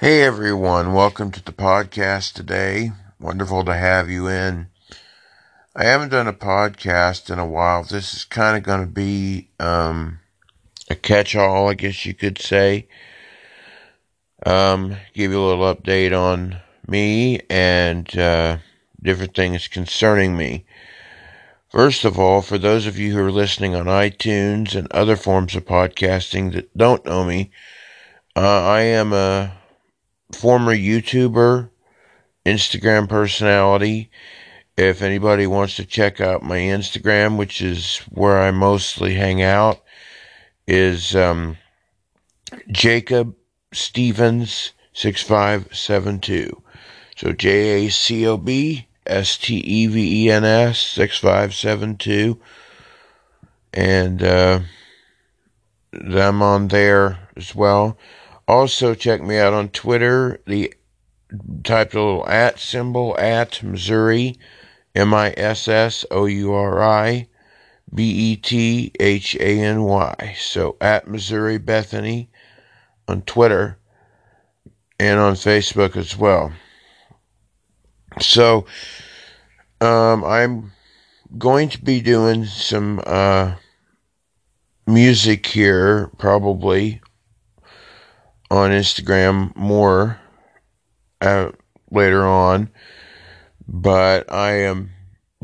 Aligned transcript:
Hey 0.00 0.22
everyone, 0.22 0.94
welcome 0.94 1.30
to 1.32 1.44
the 1.44 1.52
podcast 1.52 2.32
today. 2.32 2.92
Wonderful 3.20 3.66
to 3.66 3.74
have 3.74 4.08
you 4.08 4.28
in. 4.28 4.68
I 5.76 5.84
haven't 5.84 6.08
done 6.08 6.26
a 6.26 6.32
podcast 6.32 7.30
in 7.30 7.38
a 7.38 7.46
while. 7.46 7.84
This 7.84 8.14
is 8.14 8.24
kind 8.24 8.56
of 8.56 8.62
going 8.62 8.80
to 8.80 8.90
be 8.90 9.48
um, 9.60 10.20
a 10.88 10.94
catch 10.94 11.36
all, 11.36 11.68
I 11.68 11.74
guess 11.74 12.06
you 12.06 12.14
could 12.14 12.38
say. 12.38 12.88
Um, 14.46 14.96
give 15.12 15.32
you 15.32 15.38
a 15.38 15.44
little 15.44 15.74
update 15.74 16.18
on 16.18 16.56
me 16.88 17.42
and 17.50 18.16
uh, 18.16 18.56
different 19.02 19.36
things 19.36 19.68
concerning 19.68 20.34
me. 20.34 20.64
First 21.68 22.06
of 22.06 22.18
all, 22.18 22.40
for 22.40 22.56
those 22.56 22.86
of 22.86 22.98
you 22.98 23.12
who 23.12 23.18
are 23.18 23.30
listening 23.30 23.74
on 23.74 23.84
iTunes 23.84 24.74
and 24.74 24.90
other 24.92 25.16
forms 25.16 25.54
of 25.54 25.66
podcasting 25.66 26.54
that 26.54 26.74
don't 26.74 27.04
know 27.04 27.22
me, 27.22 27.50
uh, 28.34 28.62
I 28.62 28.80
am 28.80 29.12
a 29.12 29.59
former 30.32 30.74
YouTuber, 30.74 31.70
Instagram 32.46 33.08
personality. 33.08 34.10
If 34.76 35.02
anybody 35.02 35.46
wants 35.46 35.76
to 35.76 35.84
check 35.84 36.20
out 36.20 36.42
my 36.42 36.58
Instagram, 36.58 37.36
which 37.36 37.60
is 37.60 37.98
where 38.08 38.40
I 38.40 38.50
mostly 38.50 39.14
hang 39.14 39.42
out, 39.42 39.82
is 40.66 41.14
um, 41.14 41.58
Jacob 42.70 43.34
Stevens 43.72 44.72
six 44.92 45.22
five 45.22 45.68
seven 45.76 46.18
two. 46.18 46.62
So 47.16 47.32
J 47.32 47.86
A 47.86 47.90
C 47.90 48.26
O 48.26 48.36
B 48.36 48.88
S 49.06 49.36
T 49.36 49.56
E 49.56 49.86
V 49.86 50.24
E 50.24 50.30
N 50.30 50.44
S 50.44 50.80
six 50.80 51.18
five 51.18 51.54
seven 51.54 51.96
two, 51.96 52.40
and 53.74 54.22
uh, 54.22 54.60
I'm 55.92 56.40
on 56.42 56.68
there 56.68 57.28
as 57.36 57.54
well. 57.54 57.98
Also, 58.50 58.96
check 58.96 59.22
me 59.22 59.38
out 59.38 59.52
on 59.52 59.68
Twitter. 59.68 60.40
The 60.44 60.74
type 61.62 61.92
the 61.92 62.00
little 62.00 62.26
at 62.28 62.58
symbol 62.58 63.16
at 63.16 63.62
Missouri, 63.62 64.40
M 64.92 65.14
I 65.14 65.32
S 65.36 65.68
S 65.68 66.04
O 66.10 66.24
U 66.24 66.52
R 66.52 66.82
I 66.82 67.28
B 67.94 68.10
E 68.10 68.36
T 68.36 68.90
H 68.98 69.36
A 69.36 69.60
N 69.60 69.84
Y. 69.84 70.36
So 70.36 70.76
at 70.80 71.06
Missouri 71.06 71.58
Bethany 71.58 72.28
on 73.06 73.22
Twitter 73.22 73.78
and 74.98 75.20
on 75.20 75.34
Facebook 75.34 75.96
as 75.96 76.16
well. 76.16 76.52
So 78.18 78.66
um, 79.80 80.24
I'm 80.24 80.72
going 81.38 81.68
to 81.68 81.80
be 81.80 82.00
doing 82.00 82.46
some 82.46 83.00
uh, 83.06 83.54
music 84.88 85.46
here 85.46 86.10
probably 86.18 87.00
on 88.50 88.70
Instagram 88.70 89.54
more 89.54 90.20
uh, 91.20 91.50
later 91.90 92.26
on, 92.26 92.70
but 93.68 94.30
I 94.32 94.52
am 94.62 94.90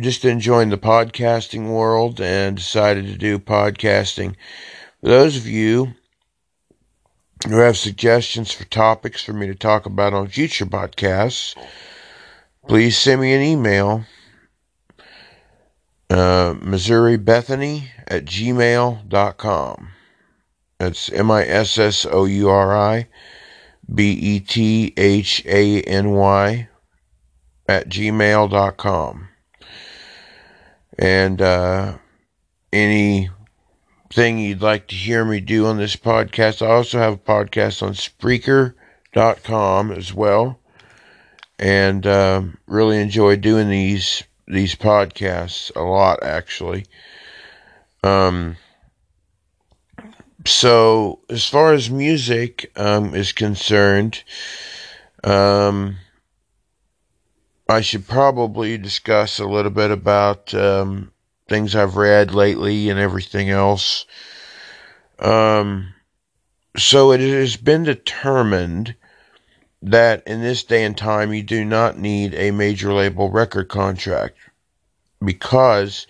just 0.00 0.24
enjoying 0.24 0.70
the 0.70 0.78
podcasting 0.78 1.68
world 1.70 2.20
and 2.20 2.56
decided 2.56 3.06
to 3.06 3.16
do 3.16 3.38
podcasting. 3.38 4.34
For 5.00 5.08
those 5.08 5.36
of 5.36 5.46
you 5.46 5.94
who 7.48 7.58
have 7.58 7.76
suggestions 7.76 8.52
for 8.52 8.64
topics 8.64 9.22
for 9.22 9.32
me 9.32 9.46
to 9.46 9.54
talk 9.54 9.86
about 9.86 10.12
on 10.12 10.28
future 10.28 10.66
podcasts, 10.66 11.56
please 12.66 12.98
send 12.98 13.20
me 13.20 13.32
an 13.32 13.42
email. 13.42 14.04
Uh, 16.08 16.54
Missouri 16.60 17.16
Bethany 17.16 17.90
at 18.06 18.24
gmail.com. 18.24 19.88
That's 20.78 21.10
M 21.10 21.30
I 21.30 21.44
S 21.44 21.78
S 21.78 22.06
O 22.10 22.26
U 22.26 22.50
R 22.50 22.76
I 22.76 23.08
B 23.92 24.12
E 24.12 24.40
T 24.40 24.92
H 24.96 25.42
A 25.46 25.80
N 25.82 26.10
Y 26.10 26.68
at 27.68 27.88
gmail.com. 27.88 29.28
And 30.98 31.42
uh, 31.42 31.98
anything 32.72 34.38
you'd 34.38 34.62
like 34.62 34.88
to 34.88 34.94
hear 34.94 35.24
me 35.24 35.40
do 35.40 35.66
on 35.66 35.76
this 35.76 35.96
podcast, 35.96 36.62
I 36.62 36.70
also 36.70 36.98
have 36.98 37.14
a 37.14 37.18
podcast 37.18 37.82
on 37.82 37.92
Spreaker.com 37.92 39.92
as 39.92 40.14
well. 40.14 40.58
And 41.58 42.06
uh, 42.06 42.42
really 42.66 43.00
enjoy 43.00 43.36
doing 43.36 43.70
these 43.70 44.22
these 44.46 44.74
podcasts 44.74 45.74
a 45.74 45.80
lot, 45.80 46.22
actually. 46.22 46.84
Um, 48.04 48.56
so 50.46 51.20
as 51.28 51.46
far 51.46 51.72
as 51.72 51.90
music 51.90 52.72
um, 52.76 53.14
is 53.14 53.32
concerned, 53.32 54.22
um, 55.24 55.96
I 57.68 57.80
should 57.80 58.06
probably 58.06 58.78
discuss 58.78 59.38
a 59.38 59.46
little 59.46 59.70
bit 59.70 59.90
about 59.90 60.54
um, 60.54 61.12
things 61.48 61.74
I've 61.74 61.96
read 61.96 62.32
lately 62.32 62.88
and 62.88 62.98
everything 62.98 63.50
else. 63.50 64.06
Um, 65.18 65.94
so 66.76 67.12
it 67.12 67.20
has 67.20 67.56
been 67.56 67.82
determined 67.82 68.94
that 69.82 70.26
in 70.26 70.42
this 70.42 70.64
day 70.64 70.84
and 70.84 70.96
time 70.96 71.32
you 71.32 71.42
do 71.42 71.64
not 71.64 71.98
need 71.98 72.34
a 72.34 72.50
major 72.50 72.92
label 72.92 73.30
record 73.30 73.68
contract 73.68 74.36
because 75.24 76.06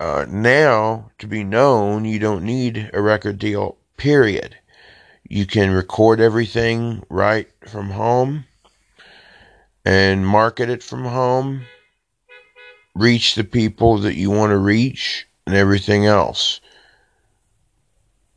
uh, 0.00 0.26
now, 0.28 1.10
to 1.18 1.26
be 1.26 1.42
known, 1.42 2.04
you 2.04 2.18
don't 2.18 2.44
need 2.44 2.90
a 2.92 3.02
record 3.02 3.38
deal, 3.38 3.76
period. 3.96 4.56
You 5.28 5.44
can 5.44 5.72
record 5.72 6.20
everything 6.20 7.04
right 7.08 7.48
from 7.66 7.90
home 7.90 8.44
and 9.84 10.26
market 10.26 10.68
it 10.68 10.82
from 10.82 11.04
home, 11.04 11.62
reach 12.94 13.34
the 13.34 13.44
people 13.44 13.98
that 13.98 14.14
you 14.14 14.30
want 14.30 14.50
to 14.50 14.58
reach, 14.58 15.26
and 15.46 15.56
everything 15.56 16.06
else. 16.06 16.60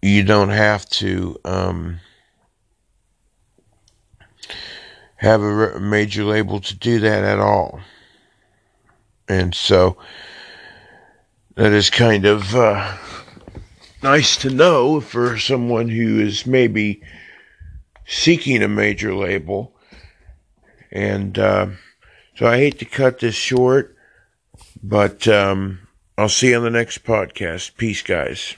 You 0.00 0.22
don't 0.22 0.50
have 0.50 0.88
to 0.90 1.40
um, 1.44 2.00
have 5.16 5.42
a 5.42 5.80
major 5.80 6.24
label 6.24 6.60
to 6.60 6.76
do 6.76 7.00
that 7.00 7.24
at 7.24 7.40
all. 7.40 7.80
And 9.28 9.54
so, 9.54 9.96
that 11.58 11.72
is 11.72 11.90
kind 11.90 12.24
of 12.24 12.54
uh, 12.54 12.96
nice 14.00 14.36
to 14.36 14.48
know 14.48 15.00
for 15.00 15.36
someone 15.36 15.88
who 15.88 16.20
is 16.20 16.46
maybe 16.46 17.02
seeking 18.06 18.62
a 18.62 18.68
major 18.68 19.12
label. 19.12 19.74
And 20.92 21.36
uh, 21.36 21.66
so 22.36 22.46
I 22.46 22.58
hate 22.58 22.78
to 22.78 22.84
cut 22.84 23.18
this 23.18 23.34
short, 23.34 23.96
but 24.84 25.26
um, 25.26 25.80
I'll 26.16 26.28
see 26.28 26.50
you 26.50 26.56
on 26.58 26.62
the 26.62 26.70
next 26.70 27.02
podcast. 27.02 27.76
Peace, 27.76 28.02
guys. 28.02 28.54